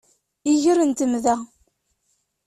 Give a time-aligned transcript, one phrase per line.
[0.51, 1.35] Iger n temda